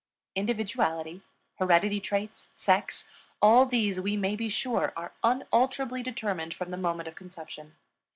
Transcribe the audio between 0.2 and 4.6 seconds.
Individuality, hereditary traits, sex all these, we may be